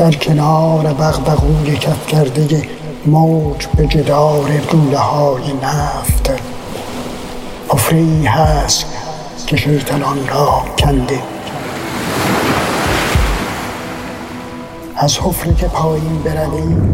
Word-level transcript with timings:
در 0.00 0.10
کنار 0.10 0.92
بغبغوی 0.92 1.76
کف 1.76 2.06
کرده 2.06 2.62
موج 3.06 3.66
به 3.66 3.86
جدار 3.86 4.50
لوله 4.72 4.98
های 4.98 5.42
نفت. 5.62 6.30
حفره 7.68 8.30
هست 8.30 8.86
که 9.46 9.56
شیطان 9.56 10.02
آن 10.02 10.28
را 10.28 10.62
کنده. 10.78 11.18
از 14.96 15.18
حفره 15.18 15.54
که 15.54 15.66
پایین 15.66 16.22
برویم 16.24 16.92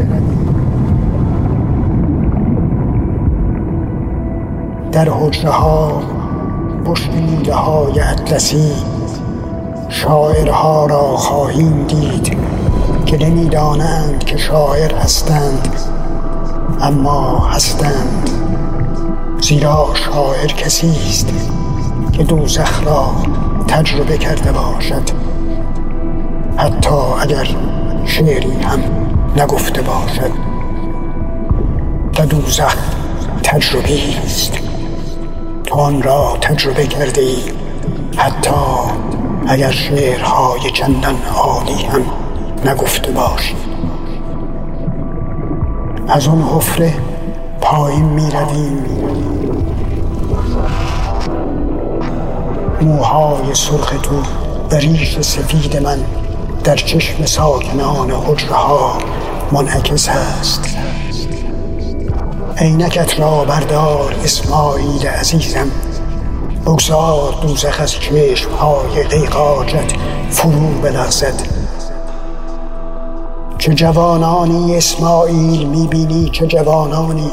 در 4.93 5.09
حجره 5.09 5.51
ها 5.51 6.03
پشت 6.85 7.11
های 7.49 8.01
اطلسی 8.01 8.73
شاعرها 9.89 10.87
را 10.87 11.17
خواهیم 11.17 11.87
دید. 11.87 12.37
که 13.07 13.17
نمی‌دانند 13.17 14.25
که 14.25 14.37
شاعر 14.37 14.95
هستند 14.95 15.69
اما 16.81 17.39
هستند. 17.39 18.31
زیرا 19.41 19.89
شاعر 19.95 20.47
کسی 20.47 20.91
است 20.91 21.33
که 22.13 22.23
دوزخ 22.23 22.85
را 22.87 23.11
تجربه 23.69 24.19
کرده 24.19 24.53
باشد. 24.53 25.03
حتی 26.57 26.95
اگر 27.21 27.49
شعری 28.05 28.53
هم 28.53 28.81
نگفته 29.37 29.83
باشد. 29.83 30.31
و 32.19 32.27
دوزخ 32.27 32.77
تجربه 33.43 33.99
است. 34.25 34.53
تو 35.67 35.75
آن 35.75 36.03
را 36.03 36.37
تجربه 36.41 36.87
کرده 36.87 37.21
ای. 37.21 37.39
حتی 38.17 38.51
اگر 39.47 39.71
شعرهای 39.71 40.71
چندان 40.71 41.17
عالی 41.37 41.83
هم 41.83 42.03
نگفته 42.65 43.13
باشی 43.13 43.57
از 46.09 46.27
اون 46.27 46.43
حفره 46.43 46.95
پایین 47.61 48.05
می 48.05 48.31
رویم 48.31 48.85
موهای 52.81 53.55
سرخ 53.55 53.95
تو 54.03 54.23
و 54.71 54.75
ریش 54.75 55.21
سفید 55.21 55.77
من 55.77 55.99
در 56.65 56.77
چشم 56.77 57.25
ساکنان 57.25 58.11
حجره 58.11 58.55
ها 58.55 58.99
منعکس 59.53 60.09
هست 60.09 60.77
عینکت 62.59 63.21
را 63.21 63.45
بردار 63.45 64.15
اسماعیل 64.25 65.07
عزیزم. 65.07 65.71
بگذار 66.67 67.35
دوزخ 67.43 67.81
از 67.81 67.93
چشم 67.93 68.51
های 68.51 69.03
قیقاجت 69.03 69.93
فرو 70.31 70.81
بلغزد. 70.83 71.56
چه 73.67 73.75
جوانانی 73.75 74.77
اسماعیل 74.77 75.67
می‌بینی 75.69 76.31
چه 76.33 76.47
جوانانی. 76.47 77.31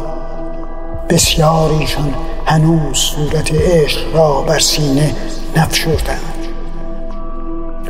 بسیاریشان 1.09 2.15
هنوز 2.45 2.97
صورت 2.97 3.53
عشق 3.53 4.15
را 4.15 4.41
بر 4.41 4.59
سینه 4.59 5.15
نفشردند. 5.57 6.47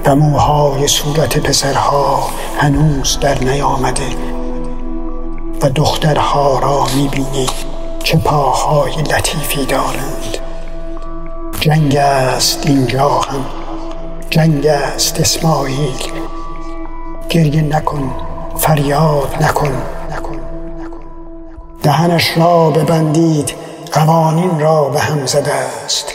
و 0.06 0.16
موهای 0.16 0.88
صورت 0.88 1.38
پسرها 1.38 2.30
هنوز 2.58 3.20
در 3.22 3.40
نیامده. 3.44 4.10
و 5.62 5.70
دخترها 5.70 6.60
را 6.60 6.86
می‌بینی 6.96 7.48
چه 8.04 8.18
پاهای 8.18 8.92
لطیفی 8.92 9.66
دارند. 9.66 10.38
جنگ 11.60 11.96
است 11.96 12.60
اینجا 12.66 13.10
هم. 13.10 13.46
جنگ 14.30 14.68
است 14.68 15.20
اسماعیل. 15.20 16.12
گریه 17.30 17.62
نکن. 17.62 18.12
فریاد 18.58 19.38
نکن. 19.42 19.72
دهنش 21.84 22.38
را 22.38 22.70
ببندید 22.70 23.54
قوانین 23.92 24.60
را 24.60 24.90
به 24.90 25.00
هم 25.00 25.26
زده 25.26 25.54
است. 25.54 26.06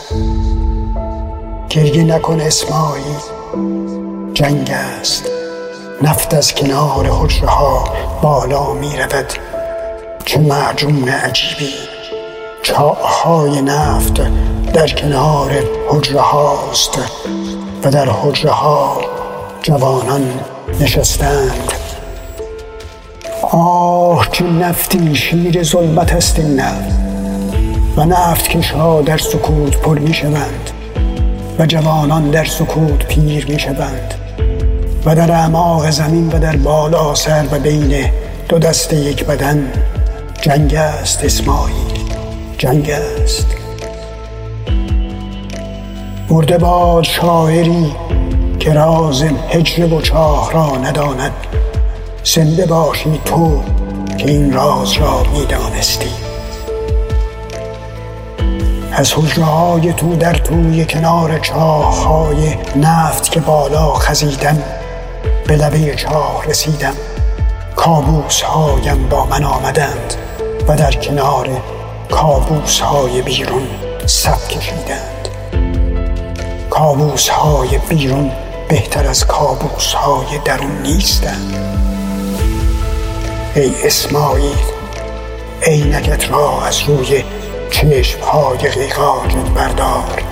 گریه 1.71 2.05
نکن 2.05 2.41
اسماعیل 2.41 3.19
جنگ 4.35 4.71
است. 4.71 5.25
نفت 6.03 6.35
از 6.35 6.55
کنار 6.55 7.07
حجره 7.11 7.49
ها 7.49 7.85
بالا 8.23 8.73
می 8.73 8.97
رود 8.97 9.33
چه 10.25 10.41
معجون 10.41 11.09
عجیبی. 11.09 11.75
چاهای 12.63 13.63
نفت 13.63 14.21
در 14.73 14.89
کنار 14.89 15.51
حجره 15.89 16.21
هاست 16.21 16.99
و 17.85 17.91
در 17.91 18.11
حجره 18.11 18.51
ها 18.51 19.01
جوانان 19.63 20.41
نشستند. 20.81 21.73
آه 23.51 24.29
چه 24.33 24.45
نفتی 24.45 25.15
شیر 25.17 25.63
ظلمت 25.63 26.13
است 26.13 26.39
این 26.39 26.61
نفت 26.61 26.95
و 27.97 28.05
نفت 28.05 28.49
کشها 28.49 29.03
در 29.03 29.19
سکوت 29.19 29.77
پر 29.77 29.99
می 29.99 30.15
شوند 30.15 30.71
و 31.59 31.67
جوانان 31.67 32.31
در 32.31 32.45
سکوت 32.45 33.07
پیر 33.07 33.47
می 33.47 33.59
شوند 33.59 34.15
و 35.07 35.15
در 35.15 35.33
اعماق 35.33 35.91
زمین 35.91 36.29
و 36.29 36.39
در 36.39 36.57
بالا 36.57 37.15
سر 37.15 37.45
و 37.53 37.59
بین 37.59 38.11
دو 38.49 38.59
دست 38.59 38.93
یک 38.93 39.25
بدن 39.25 39.73
جنگ 40.43 40.75
است 40.75 41.25
اسماعیل 41.25 42.15
جنگ 42.59 42.91
است. 42.91 43.47
مرده 46.31 46.59
باد 46.59 47.05
شاعری 47.05 47.95
که 48.61 48.73
راز 48.73 49.25
هجر 49.51 49.95
و 49.95 50.01
چاه 50.01 50.53
را 50.53 50.77
نداند 50.77 51.33
زنده 52.25 52.67
باشی 52.67 53.21
تو 53.25 53.63
که 54.19 54.27
این 54.27 54.53
راز 54.53 54.93
را 54.93 55.23
می‌دانستی. 55.23 56.11
از 58.93 59.13
حجره 59.13 59.45
های 59.45 59.93
تو 59.93 60.17
در 60.17 60.35
توی 60.35 60.85
کنار 60.85 61.39
چاه 61.39 62.05
های 62.05 62.55
نفت 62.77 63.31
که 63.31 63.41
بالا 63.41 63.95
خزیدم 63.95 64.63
به 65.47 65.57
لبه 65.57 65.95
چاه 65.95 66.45
رسیدم. 66.47 66.95
کابوس 67.77 68.43
هایم 68.43 69.09
با 69.09 69.25
من 69.25 69.45
آمدند 69.45 70.15
و 70.69 70.77
در 70.77 70.93
کنار 70.93 71.49
کابوس 72.11 72.81
های 72.81 73.23
بیرون 73.23 73.69
صف 74.07 74.49
کشیدند. 74.49 75.29
کابوس 76.71 77.29
های 77.29 77.79
بیرون 77.89 78.31
بهتر 78.69 79.07
از 79.07 79.27
کابوس 79.27 79.93
های 79.93 80.39
درون 80.45 80.83
نیستند. 80.83 81.55
ای 83.59 83.73
اسماعیل 83.85 84.57
عینکت 85.63 86.31
را 86.31 86.63
از 86.63 86.81
روی 86.81 87.25
چشم 87.71 88.21
های 88.21 88.59
غیقاجت 88.59 89.51
بردار. 89.55 90.23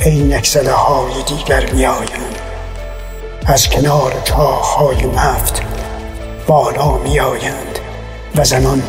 عینک 0.00 0.46
زده 0.46 0.72
های 0.72 1.22
دیگر 1.26 1.72
میآیند. 1.72 2.38
از 3.46 3.68
کنار 3.68 4.12
چاه 4.24 4.76
های 4.76 5.06
نفت 5.06 5.62
بالا 6.46 6.96
میآیند 6.96 7.78
و 8.36 8.44
زنان 8.44 8.82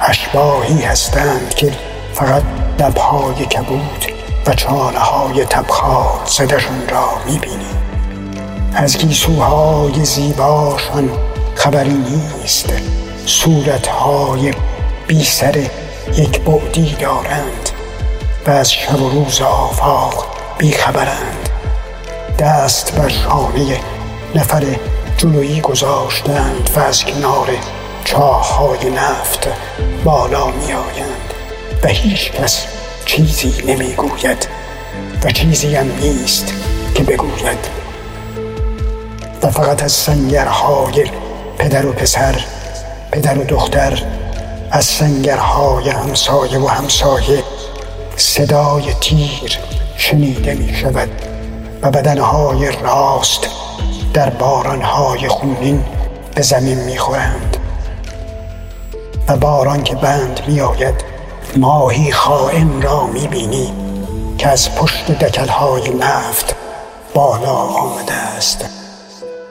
اشباهی 0.00 0.82
هستند 0.82 1.54
که 1.54 1.72
فقط 2.12 2.42
لبهای 2.78 3.46
کبود 3.46 4.04
و 4.46 4.54
چانه 4.54 4.98
های 4.98 5.44
تبخار 5.44 6.20
زدشون 6.26 6.88
را 6.88 7.08
می‌بینی. 7.26 7.74
از 8.74 8.98
گیسوهای 8.98 10.04
زیباشان 10.04 11.10
خبری 11.58 11.94
نیست. 11.94 12.72
صورتهای 13.26 14.52
بی 15.06 15.24
سر 15.24 15.56
یک 16.16 16.40
بعدی 16.40 16.96
دارند 17.00 17.70
و 18.46 18.50
از 18.50 18.72
شب 18.72 19.02
و 19.02 19.08
روز 19.10 19.40
آفاق 19.40 20.26
بیخبرند 20.58 21.48
دست 22.38 22.94
بر 22.94 23.08
شانه 23.08 23.80
نفر 24.34 24.64
جلویی 25.16 25.60
گذاشتند 25.60 26.70
و 26.76 26.80
از 26.80 27.04
کنار 27.04 27.48
چاهای 28.04 28.90
نفت 28.90 29.48
بالا 30.04 30.46
می 30.46 30.72
آیند 30.72 31.34
و 31.84 31.88
هیچ 31.88 32.32
کس 32.32 32.66
چیزی 33.04 33.54
نمی 33.66 33.92
گوید 33.92 34.48
و 35.24 35.30
چیزی 35.30 35.74
هم 35.74 35.90
نیست 36.00 36.52
که 36.94 37.02
بگوید. 37.02 37.68
و 39.42 39.50
فقط 39.50 39.82
از 39.82 39.92
سنگرهای 39.92 41.10
پدر 41.58 41.86
و 41.86 41.92
پسر 41.92 42.44
پدر 43.12 43.38
و 43.38 43.44
دختر 43.44 44.02
از 44.70 44.84
سنگرهای 44.84 45.88
همسایه 45.88 46.58
و 46.58 46.66
همسایه 46.66 47.42
صدای 48.16 48.94
تیر 49.00 49.58
شنیده 49.96 50.54
می 50.54 50.74
شود 50.74 51.08
و 51.82 51.90
بدنهای 51.90 52.72
راست 52.82 53.48
در 54.14 54.30
بارانهای 54.30 55.28
خونین 55.28 55.84
به 56.34 56.42
زمین 56.42 56.78
می 56.78 56.98
خورند 56.98 57.56
و 59.28 59.36
باران 59.36 59.82
که 59.82 59.94
بند 59.94 60.40
می 60.46 60.60
آید 60.60 61.04
ماهی 61.56 62.12
خائن 62.12 62.82
را 62.82 63.06
می 63.06 63.28
بینی 63.28 63.72
که 64.38 64.48
از 64.48 64.74
پشت 64.74 65.18
دکلهای 65.24 65.94
نفت 65.94 66.56
بالا 67.14 67.52
آمده 67.52 68.12
است. 68.12 68.77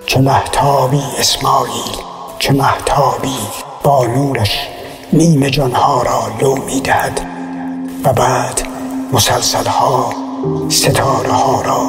چه 0.09 0.21
محتابی 0.21 1.01
اسماعیل 1.19 1.98
چه 2.39 2.54
محتابی 2.54 3.38
با 3.83 4.06
نورش 4.06 4.68
نیم 5.13 5.48
جانها 5.50 6.01
را 6.01 6.27
لو 6.42 6.56
می 6.56 6.81
دهد 6.81 7.21
و 8.04 8.13
بعد 8.13 8.62
مسلسل 9.13 9.65
ها 9.65 10.13
ستاره 10.69 11.31
ها 11.31 11.62
را 11.62 11.88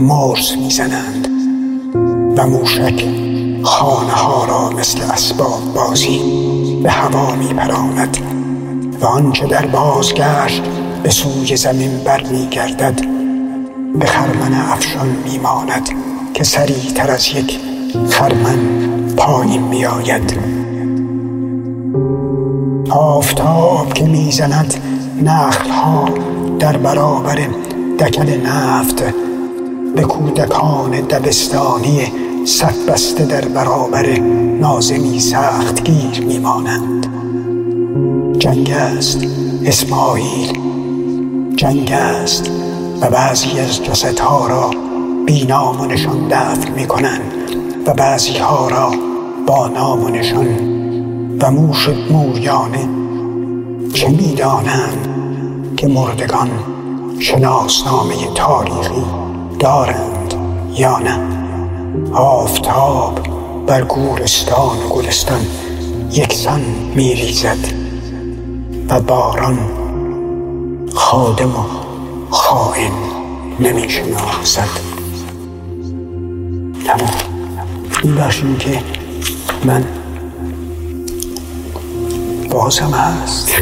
مرس 0.00 0.52
می 0.52 0.70
زنند 0.70 1.28
و 2.38 2.46
موشک 2.46 3.04
خانه 3.62 4.12
ها 4.12 4.44
را 4.44 4.70
مثل 4.70 5.02
اسباب 5.02 5.74
بازی 5.74 6.20
به 6.82 6.90
هوا 6.90 7.34
می 7.34 7.54
پراند 7.54 8.18
و 9.00 9.06
آنچه 9.06 9.46
در 9.46 9.66
بازگشت 9.66 10.62
به 11.02 11.10
سوی 11.10 11.56
زمین 11.56 11.98
بر 12.04 12.22
به 13.94 14.06
خرمن 14.06 14.54
افشان 14.54 15.08
می 15.08 15.38
ماند 15.38 15.88
که 16.38 16.44
تر 16.94 17.10
از 17.10 17.28
یک 17.28 17.58
خرمن 18.10 18.58
پایین 19.16 19.62
می 19.62 19.86
آید 19.86 20.38
آفتاب 22.90 23.92
که 23.92 24.04
می‌زند 24.04 24.74
نخل 25.22 25.70
ها 25.70 26.08
در 26.58 26.76
برابر 26.76 27.38
دکل 27.98 28.40
نفت 28.46 29.02
به 29.96 30.02
کودکان 30.02 30.90
دبستانی 30.90 32.12
صف 32.44 32.88
بسته 32.88 33.24
در 33.24 33.44
برابر 33.44 34.18
نازمی 34.60 35.20
سخت 35.20 35.84
گیر 35.84 36.24
میمانند. 36.26 37.06
جنگ 38.38 38.70
است 38.70 39.20
اسماعیل. 39.64 40.58
جنگ 41.56 41.92
است 41.92 42.50
و 43.00 43.10
بعضی 43.10 43.60
از 43.60 43.84
جسدها 43.84 44.46
را 44.46 44.87
بی 45.28 45.44
نام 45.44 45.80
و 45.80 45.86
نشان 45.86 46.28
دفن 46.28 46.72
می 46.72 46.86
کنند 46.86 47.32
و 47.86 47.94
بعضی 47.94 48.38
ها 48.38 48.68
را 48.68 48.90
با 49.46 49.68
نام 49.68 50.04
و 50.04 50.08
نشان 50.08 50.46
و 51.40 51.50
موش 51.50 51.88
موریانه 52.10 52.88
چه 53.94 54.08
می‌دانند 54.08 55.08
که 55.76 55.88
مردگان 55.88 56.50
شناسنامه 57.18 58.14
تاریخی 58.34 59.04
دارند 59.58 60.34
یا 60.74 60.98
نه؟ 60.98 61.18
آفتاب 62.12 63.18
بر 63.66 63.82
گورستان 63.82 64.78
و 64.78 64.88
گلستان 64.88 65.40
یکسان 66.12 66.60
میریزد 66.94 67.72
و 68.88 69.00
باران 69.00 69.58
خادم 70.94 71.50
و 71.50 71.64
خائن 72.30 72.92
نمی‌شناسد. 73.60 74.97
تمام 76.88 77.10
این 78.02 78.14
بخشی 78.14 78.56
که 78.58 78.82
من 79.64 79.84
بازم 82.50 82.90
هست. 82.90 83.52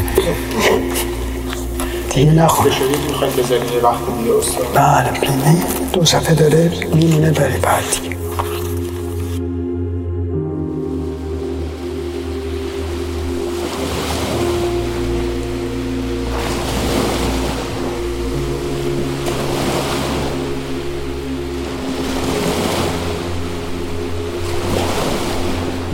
دیگه 2.09 2.31
نخواهد 2.31 2.71
بله 4.73 5.11
دو 5.93 6.05
صفحه 6.05 6.35
داره 6.35 6.71
میمونه 6.93 7.31
برای 7.31 7.57
بعد. 7.57 8.06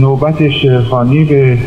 نوبت 0.03 0.49
شعرخانی 0.49 1.23
به 1.23 1.57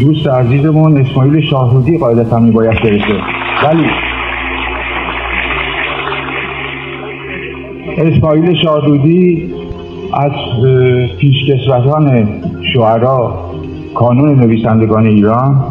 دوست 0.00 0.26
عزیزمون 0.26 0.98
اسماعیل 0.98 1.40
شاهرودی 1.50 1.98
قاعدتا 1.98 2.38
میباید 2.38 2.82
برسه. 2.82 3.14
ولی 3.64 3.86
اسماعیل 7.98 8.54
شاهرودی 8.62 9.50
از 10.14 10.32
پیشکسوتان 11.18 12.28
شعرا 12.74 13.34
کانون 13.94 14.40
نویسندگان 14.40 15.06
ایران 15.06 15.64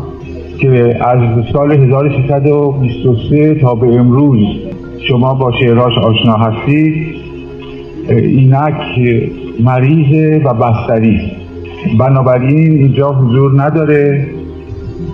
که 0.60 0.98
از 1.02 1.20
سال 1.54 1.72
1323 1.72 3.56
تا 3.56 3.76
به 3.76 3.88
امروز 3.88 4.40
شما 5.08 5.34
با 5.34 5.52
شعراش 5.52 5.98
آشنا 5.98 6.34
هستید 6.34 7.16
اینک 8.10 8.74
مریض 9.60 10.42
و 10.46 10.54
بستری. 10.54 11.20
بنابراین 12.00 12.72
اینجا 12.72 13.14
حضور 13.14 13.62
نداره. 13.64 14.28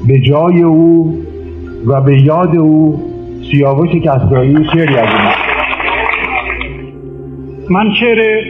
به 0.07 0.19
جای 0.19 0.61
او 0.61 1.17
و 1.87 2.01
به 2.01 2.21
یاد 2.21 2.55
او 2.55 3.03
سیاوش 3.51 3.89
کسرایی 3.89 4.57
شعری 4.73 4.95
از 4.95 5.07
من 7.69 7.93
شعر 7.99 8.43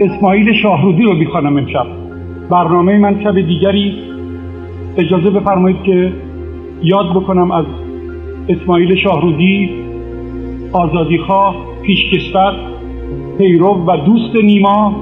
اسماعیل 0.00 0.52
شاهرودی 0.62 1.02
رو 1.02 1.14
می‌خوانم 1.14 1.56
امشب. 1.56 1.86
برنامه 2.50 2.98
من 2.98 3.22
شب 3.22 3.40
دیگری. 3.40 3.94
اجازه 4.96 5.30
بفرمایید 5.30 5.82
که 5.82 6.12
یاد 6.82 7.10
بکنم 7.10 7.50
از 7.50 7.64
اسماعیل 8.48 8.94
شاهرودی 8.96 9.70
آزادیخواه 10.72 11.56
پیشکشور. 11.82 12.73
پیرو 13.38 13.84
و 13.86 13.96
دوست 13.96 14.36
نیما 14.36 14.96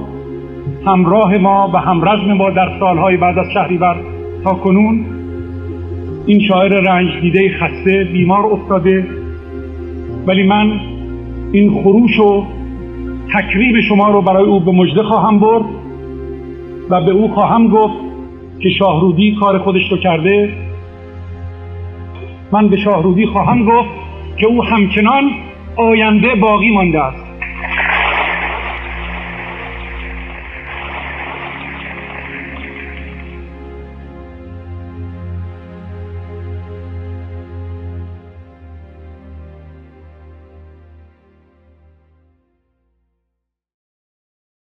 همراه 0.87 1.39
ما 1.39 1.71
و 1.75 1.79
همرزم 1.79 2.33
ما 2.33 2.51
در 2.51 2.79
سالهای 2.81 3.17
بعد 3.17 3.39
از 3.39 3.47
شهریور 3.55 3.97
تا 4.45 4.55
کنون. 4.55 5.05
این 6.27 6.41
شاعر 6.49 6.81
رنج 6.81 7.21
دیده 7.21 7.51
خسته 7.61 8.05
بیمار 8.13 8.47
افتاده 8.47 9.07
ولی 10.27 10.43
من 10.43 10.81
این 11.53 11.83
خروش 11.83 12.21
و 12.21 12.45
تکریب 13.35 13.81
شما 13.89 14.11
رو 14.11 14.23
برای 14.23 14.45
او 14.45 14.61
به 14.61 14.73
مجده 14.73 15.03
خواهم 15.03 15.39
برد 15.39 15.65
و 16.91 17.01
به 17.01 17.11
او 17.11 17.29
خواهم 17.29 17.69
گفت 17.69 17.95
که 18.63 18.69
شاهرودی 18.79 19.37
کار 19.41 19.59
خودش 19.59 19.93
رو 19.93 19.97
کرده. 19.97 20.55
من 22.53 22.69
به 22.69 22.77
شاهرودی 22.77 23.27
خواهم 23.27 23.65
گفت 23.65 23.91
که 24.37 24.47
او 24.47 24.65
همچنان 24.65 25.31
آینده 25.77 26.35
باقی 26.35 26.71
مانده 26.71 27.03
است. 27.05 27.22